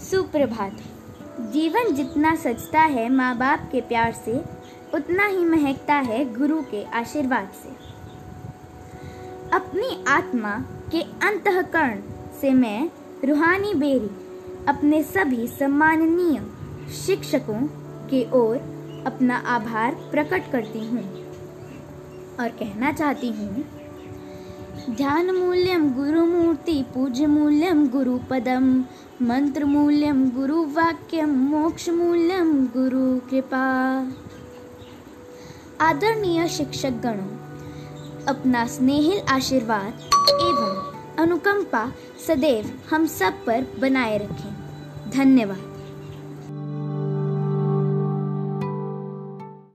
सुप्रभात। 0.00 0.76
जीवन 1.52 1.92
जितना 1.94 2.34
सजता 2.36 2.80
है 2.80 3.08
माँ 3.08 3.34
बाप 3.38 3.68
के 3.72 3.80
प्यार 3.80 4.12
से, 4.14 4.36
उतना 4.94 5.26
ही 5.26 5.44
महकता 5.44 5.94
है 5.94 6.24
गुरु 6.34 6.60
के 6.62 6.82
आशीर्वाद 6.98 7.50
से। 7.54 7.68
अपनी 9.52 10.04
आत्मा 10.08 10.52
के 10.92 11.00
अंतकरण 11.26 12.00
से 12.40 12.50
मैं 12.54 12.90
रूहानी 13.24 13.74
बेरी 13.74 14.10
अपने 14.68 15.02
सभी 15.02 15.46
सम्माननीय 15.48 16.40
शिक्षकों 16.96 17.60
के 18.10 18.24
ओर 18.32 18.56
अपना 19.06 19.36
आभार 19.48 19.94
प्रकट 20.10 20.50
करती 20.52 20.86
हूँ 20.86 21.04
और 22.40 22.48
कहना 22.58 22.92
चाहती 22.92 23.30
हूँ 23.30 23.64
ध्यान 24.90 25.30
मूल्यम 25.30 25.92
गुरु 25.94 26.19
मूर्ति 26.96 27.10
पूज्य 27.10 27.26
मूल्यम 27.26 27.88
गुरु 27.88 28.18
पदम 28.18 28.84
मंत्र 29.22 29.64
मूल्यम 29.64 30.30
गुरु 30.30 30.64
वाक्यम 30.64 31.30
मोक्ष 31.30 31.88
मूल्यम 31.88 32.66
गुरु 32.66 33.30
कृपा 33.30 33.62
आदरणीय 35.80 36.48
शिक्षक 36.48 36.90
गणों 36.90 37.38
अपना 38.24 38.66
स्नेहिल 38.66 39.20
आशीर्वाद 39.28 39.92
एवं 40.42 40.92
अनुकंपा 41.18 41.92
सदैव 42.26 42.70
हम 42.90 43.06
सब 43.06 43.44
पर 43.46 43.66
बनाए 43.80 44.18
रखें। 44.18 45.10
धन्यवाद। 45.10 45.69